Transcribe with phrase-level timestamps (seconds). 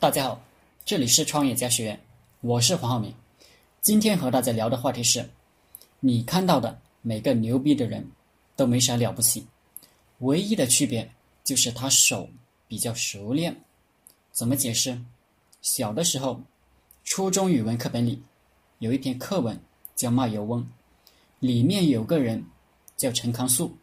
[0.00, 0.40] 大家好，
[0.84, 2.00] 这里是创业家学院，
[2.40, 3.12] 我是黄浩明。
[3.80, 5.28] 今天和大家聊的话题是：
[5.98, 8.08] 你看到的每个牛逼的人
[8.54, 9.44] 都没啥了不起，
[10.20, 11.10] 唯一的区别
[11.42, 12.28] 就是他手
[12.68, 13.60] 比较熟练。
[14.30, 14.96] 怎么解释？
[15.62, 16.40] 小的时候，
[17.02, 18.22] 初中语文课本里
[18.78, 19.60] 有一篇课文
[19.96, 20.62] 叫《卖油翁》，
[21.40, 22.46] 里面有个人
[22.96, 23.76] 叫陈康肃，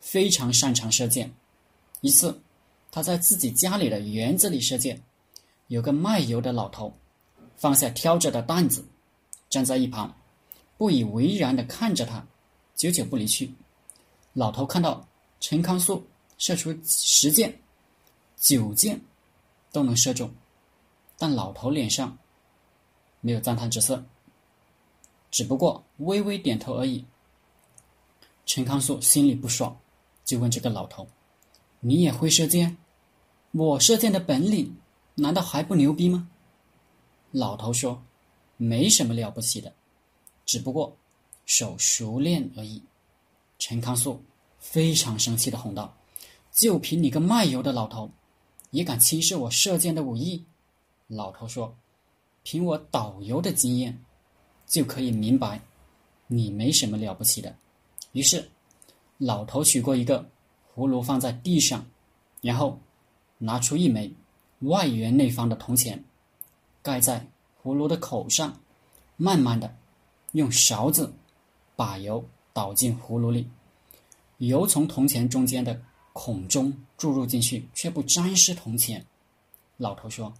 [0.00, 1.32] 非常擅长射箭。
[2.00, 2.42] 一次，
[2.90, 5.00] 他在自己家里的园子里射箭。
[5.72, 6.92] 有个卖油的老头，
[7.56, 8.84] 放下挑着的担子，
[9.48, 10.14] 站在一旁，
[10.76, 12.26] 不以为然地看着他，
[12.74, 13.54] 久久不离去。
[14.34, 15.08] 老头看到
[15.40, 16.06] 陈康肃
[16.36, 17.58] 射出十箭、
[18.36, 19.00] 九箭
[19.72, 20.30] 都能射中，
[21.16, 22.18] 但老头脸上
[23.22, 24.04] 没有赞叹之色，
[25.30, 27.02] 只不过微微点头而已。
[28.44, 29.74] 陈康肃心里不爽，
[30.22, 31.08] 就问这个老头
[31.80, 32.76] ：“你也会射箭？
[33.52, 34.76] 我射箭的本领？”
[35.14, 36.28] 难道还不牛逼吗？
[37.30, 38.02] 老头说
[38.56, 39.72] ：“没什么了不起的，
[40.44, 40.96] 只不过
[41.46, 42.82] 手熟练而已。”
[43.58, 44.22] 陈康肃
[44.58, 45.96] 非常生气的吼道
[46.52, 48.10] ：“就凭你个卖油的老头，
[48.70, 50.44] 也敢轻视我射箭的武艺？”
[51.08, 51.76] 老头说
[52.42, 54.02] ：“凭我导游的经验，
[54.66, 55.60] 就可以明白
[56.26, 57.54] 你没什么了不起的。”
[58.12, 58.50] 于是，
[59.18, 60.28] 老头取过一个
[60.74, 61.86] 葫芦放在地上，
[62.40, 62.78] 然后
[63.38, 64.12] 拿出一枚。
[64.62, 66.02] 外圆内方的铜钱，
[66.82, 67.26] 盖在
[67.62, 68.60] 葫芦的口上，
[69.16, 69.74] 慢慢的
[70.32, 71.12] 用勺子
[71.76, 73.48] 把油倒进葫芦里，
[74.38, 75.80] 油从铜钱中间的
[76.12, 79.04] 孔中注入进去，却不沾湿铜钱。
[79.78, 80.32] 老头说：“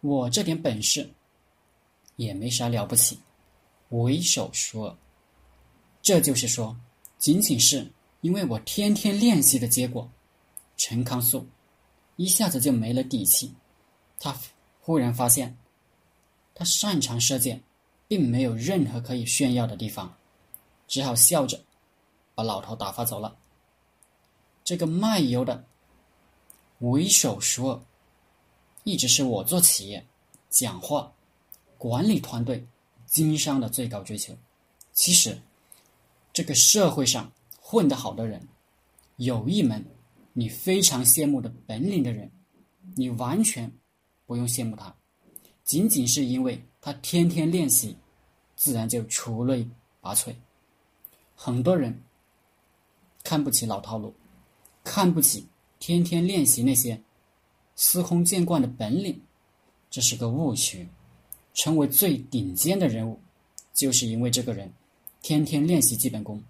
[0.00, 1.08] 我这点本事
[2.16, 3.18] 也没啥了不起，
[3.90, 4.96] 为手熟耳。
[6.00, 6.76] 这就是说，
[7.18, 7.88] 仅仅是
[8.22, 10.10] 因为我天天练习的结果。”
[10.76, 11.46] 陈康肃。
[12.16, 13.54] 一下子就没了底气，
[14.18, 14.36] 他
[14.80, 15.56] 忽然发现，
[16.54, 17.62] 他擅长射箭，
[18.06, 20.14] 并没有任何可以炫耀的地方，
[20.86, 21.60] 只好笑着
[22.34, 23.36] 把老头打发走了。
[24.62, 25.64] 这个卖油的
[26.80, 27.80] 为首熟耳，
[28.84, 30.06] 一直是我做企业、
[30.50, 31.12] 讲话、
[31.78, 32.66] 管理团队、
[33.06, 34.36] 经商的最高追求。
[34.92, 35.40] 其实，
[36.32, 38.46] 这个社会上混得好的人，
[39.16, 39.84] 有一门。
[40.34, 42.30] 你非常羡慕的本领的人，
[42.96, 43.70] 你完全
[44.24, 44.94] 不用羡慕他，
[45.62, 47.96] 仅仅是因为他天天练习，
[48.56, 49.68] 自然就出类
[50.00, 50.34] 拔萃。
[51.34, 52.02] 很多人
[53.22, 54.14] 看不起老套路，
[54.82, 55.46] 看不起
[55.78, 57.00] 天天练习那些
[57.76, 59.20] 司空见惯的本领，
[59.90, 60.88] 这是个误区。
[61.54, 63.20] 成为最顶尖的人物，
[63.74, 64.72] 就是因为这个人
[65.20, 66.42] 天天练习基本功。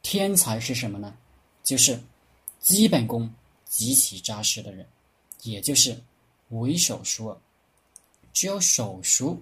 [0.00, 1.14] 天才是什么呢？
[1.62, 2.00] 就是。
[2.60, 3.28] 基本功
[3.64, 4.86] 极其扎实的人，
[5.42, 6.00] 也就是
[6.50, 7.36] 为手熟耳。
[8.32, 9.36] 只有手熟，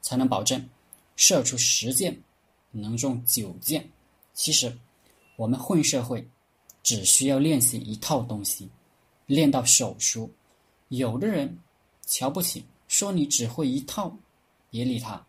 [0.00, 0.68] 才能保证
[1.16, 2.16] 射出十箭
[2.70, 3.88] 能中九箭。
[4.34, 4.78] 其实，
[5.36, 6.26] 我们混社会
[6.82, 8.68] 只需要练习一套东西，
[9.26, 10.30] 练到手熟。
[10.88, 11.58] 有的人
[12.06, 14.16] 瞧不起，说你只会一套，
[14.70, 15.26] 别理他，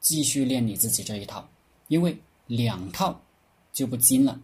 [0.00, 1.48] 继续练你自己这一套，
[1.88, 3.20] 因为两套
[3.72, 4.40] 就不精了。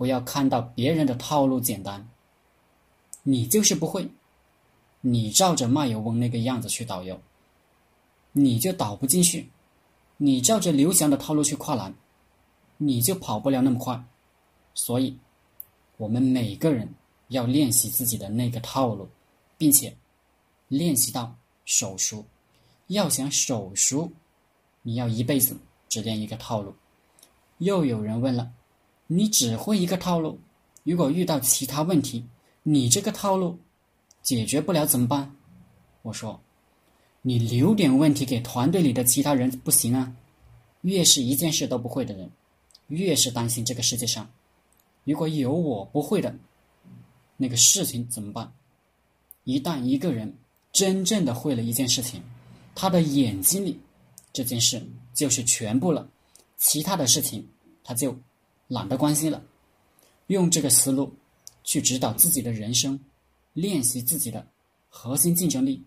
[0.00, 2.08] 不要看到别人的套路简单，
[3.22, 4.08] 你就是不会。
[5.02, 7.20] 你照着卖油翁那个样子去导游，
[8.32, 9.44] 你就导不进去；
[10.16, 11.94] 你照着刘翔的套路去跨栏，
[12.78, 14.02] 你就跑不了那么快。
[14.72, 15.18] 所以，
[15.98, 16.88] 我们每个人
[17.28, 19.06] 要练习自己的那个套路，
[19.58, 19.94] 并且
[20.68, 21.36] 练习到
[21.66, 22.24] 手熟。
[22.86, 24.10] 要想手熟，
[24.80, 25.58] 你要一辈子
[25.90, 26.74] 只练一个套路。
[27.58, 28.50] 又有人问了。
[29.12, 30.38] 你只会一个套路，
[30.84, 32.24] 如果遇到其他问题，
[32.62, 33.58] 你这个套路
[34.22, 35.34] 解决不了怎么办？
[36.02, 36.40] 我说，
[37.20, 40.14] 你留点问题给团队里的其他人不行啊。
[40.82, 42.30] 越是一件事都不会的人，
[42.86, 44.30] 越是担心这个世界上
[45.02, 46.32] 如果有我不会的
[47.36, 48.52] 那个事情怎么办？
[49.42, 50.32] 一旦一个人
[50.70, 52.22] 真正的会了一件事情，
[52.76, 53.80] 他的眼睛里
[54.32, 54.80] 这件事
[55.12, 56.08] 就是全部了，
[56.58, 57.44] 其他的事情
[57.82, 58.16] 他就。
[58.70, 59.42] 懒得关心了，
[60.28, 61.12] 用这个思路
[61.64, 62.98] 去指导自己的人生，
[63.52, 64.46] 练习自己的
[64.88, 65.84] 核心竞争力，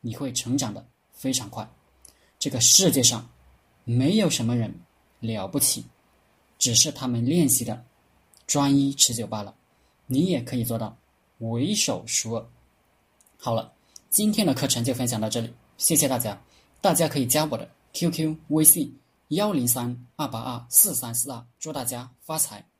[0.00, 1.68] 你会成长的非常快。
[2.36, 3.30] 这个世界上
[3.84, 4.74] 没有什么人
[5.20, 5.84] 了不起，
[6.58, 7.84] 只是他们练习的
[8.44, 9.54] 专一持久罢了。
[10.06, 10.98] 你也可以做到
[11.38, 12.44] 为手熟尔。
[13.38, 13.72] 好了，
[14.10, 16.42] 今天的课程就分享到这里，谢谢大家。
[16.80, 18.92] 大家可以加我的 QQ 微信。
[19.28, 22.70] 幺零三二八二四三四二，祝大家发财！